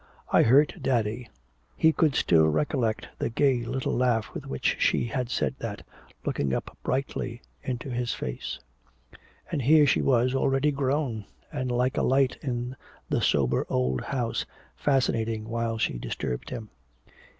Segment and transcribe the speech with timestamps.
[0.33, 1.29] "I hurt daddy!"
[1.77, 5.85] He could still recollect the gay little laugh with which she said that,
[6.25, 8.57] looking up brightly into his face.
[9.51, 12.75] And here she was already grown, and like a light in
[13.09, 14.43] the sober old house,
[14.75, 16.71] fascinating while she disturbed him.